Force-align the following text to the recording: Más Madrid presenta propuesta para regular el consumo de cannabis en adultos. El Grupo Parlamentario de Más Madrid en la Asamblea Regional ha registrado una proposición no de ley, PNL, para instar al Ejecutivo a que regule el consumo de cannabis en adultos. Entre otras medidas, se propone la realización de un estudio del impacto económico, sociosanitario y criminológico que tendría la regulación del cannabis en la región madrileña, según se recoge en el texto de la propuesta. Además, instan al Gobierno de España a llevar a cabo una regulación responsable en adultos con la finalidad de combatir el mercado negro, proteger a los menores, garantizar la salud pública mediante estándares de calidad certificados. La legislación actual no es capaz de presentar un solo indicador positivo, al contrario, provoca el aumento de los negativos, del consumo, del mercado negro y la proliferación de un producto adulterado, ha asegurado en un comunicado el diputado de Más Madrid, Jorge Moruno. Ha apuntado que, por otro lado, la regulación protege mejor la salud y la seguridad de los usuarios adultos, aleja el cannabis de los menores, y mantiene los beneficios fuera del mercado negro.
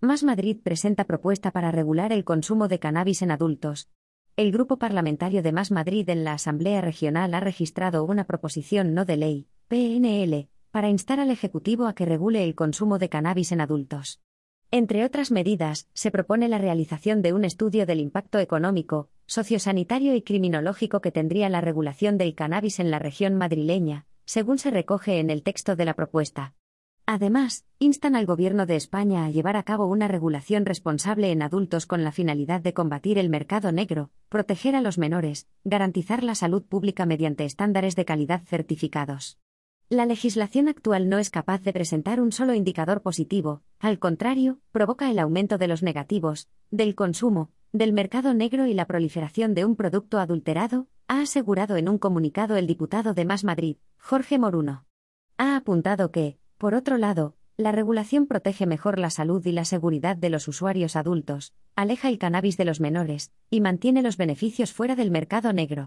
Más 0.00 0.22
Madrid 0.22 0.58
presenta 0.62 1.02
propuesta 1.02 1.50
para 1.50 1.72
regular 1.72 2.12
el 2.12 2.24
consumo 2.24 2.68
de 2.68 2.78
cannabis 2.78 3.20
en 3.22 3.32
adultos. 3.32 3.88
El 4.36 4.52
Grupo 4.52 4.78
Parlamentario 4.78 5.42
de 5.42 5.50
Más 5.50 5.72
Madrid 5.72 6.08
en 6.08 6.22
la 6.22 6.34
Asamblea 6.34 6.80
Regional 6.80 7.34
ha 7.34 7.40
registrado 7.40 8.04
una 8.04 8.22
proposición 8.22 8.94
no 8.94 9.04
de 9.04 9.16
ley, 9.16 9.48
PNL, 9.66 10.48
para 10.70 10.88
instar 10.88 11.18
al 11.18 11.32
Ejecutivo 11.32 11.88
a 11.88 11.96
que 11.96 12.04
regule 12.04 12.44
el 12.44 12.54
consumo 12.54 13.00
de 13.00 13.08
cannabis 13.08 13.50
en 13.50 13.60
adultos. 13.60 14.20
Entre 14.70 15.04
otras 15.04 15.32
medidas, 15.32 15.88
se 15.94 16.12
propone 16.12 16.48
la 16.48 16.58
realización 16.58 17.20
de 17.20 17.32
un 17.32 17.44
estudio 17.44 17.84
del 17.84 17.98
impacto 17.98 18.38
económico, 18.38 19.10
sociosanitario 19.26 20.14
y 20.14 20.22
criminológico 20.22 21.00
que 21.00 21.10
tendría 21.10 21.48
la 21.48 21.60
regulación 21.60 22.18
del 22.18 22.36
cannabis 22.36 22.78
en 22.78 22.92
la 22.92 23.00
región 23.00 23.34
madrileña, 23.34 24.06
según 24.26 24.58
se 24.58 24.70
recoge 24.70 25.18
en 25.18 25.28
el 25.28 25.42
texto 25.42 25.74
de 25.74 25.86
la 25.86 25.94
propuesta. 25.94 26.54
Además, 27.10 27.64
instan 27.78 28.14
al 28.16 28.26
Gobierno 28.26 28.66
de 28.66 28.76
España 28.76 29.24
a 29.24 29.30
llevar 29.30 29.56
a 29.56 29.62
cabo 29.62 29.86
una 29.86 30.08
regulación 30.08 30.66
responsable 30.66 31.32
en 31.32 31.40
adultos 31.40 31.86
con 31.86 32.04
la 32.04 32.12
finalidad 32.12 32.60
de 32.60 32.74
combatir 32.74 33.16
el 33.16 33.30
mercado 33.30 33.72
negro, 33.72 34.10
proteger 34.28 34.76
a 34.76 34.82
los 34.82 34.98
menores, 34.98 35.48
garantizar 35.64 36.22
la 36.22 36.34
salud 36.34 36.62
pública 36.62 37.06
mediante 37.06 37.46
estándares 37.46 37.96
de 37.96 38.04
calidad 38.04 38.42
certificados. 38.44 39.38
La 39.88 40.04
legislación 40.04 40.68
actual 40.68 41.08
no 41.08 41.16
es 41.16 41.30
capaz 41.30 41.62
de 41.62 41.72
presentar 41.72 42.20
un 42.20 42.30
solo 42.30 42.52
indicador 42.52 43.00
positivo, 43.00 43.62
al 43.78 43.98
contrario, 43.98 44.58
provoca 44.70 45.10
el 45.10 45.18
aumento 45.18 45.56
de 45.56 45.68
los 45.68 45.82
negativos, 45.82 46.50
del 46.70 46.94
consumo, 46.94 47.48
del 47.72 47.94
mercado 47.94 48.34
negro 48.34 48.66
y 48.66 48.74
la 48.74 48.84
proliferación 48.84 49.54
de 49.54 49.64
un 49.64 49.76
producto 49.76 50.18
adulterado, 50.18 50.88
ha 51.06 51.22
asegurado 51.22 51.78
en 51.78 51.88
un 51.88 51.96
comunicado 51.96 52.58
el 52.58 52.66
diputado 52.66 53.14
de 53.14 53.24
Más 53.24 53.44
Madrid, 53.44 53.78
Jorge 53.96 54.38
Moruno. 54.38 54.84
Ha 55.38 55.56
apuntado 55.56 56.10
que, 56.10 56.38
por 56.58 56.74
otro 56.74 56.98
lado, 56.98 57.36
la 57.56 57.70
regulación 57.70 58.26
protege 58.26 58.66
mejor 58.66 58.98
la 58.98 59.10
salud 59.10 59.44
y 59.46 59.52
la 59.52 59.64
seguridad 59.64 60.16
de 60.16 60.28
los 60.28 60.48
usuarios 60.48 60.96
adultos, 60.96 61.54
aleja 61.76 62.08
el 62.08 62.18
cannabis 62.18 62.56
de 62.56 62.64
los 62.64 62.80
menores, 62.80 63.30
y 63.48 63.60
mantiene 63.60 64.02
los 64.02 64.16
beneficios 64.16 64.72
fuera 64.72 64.96
del 64.96 65.12
mercado 65.12 65.52
negro. 65.52 65.86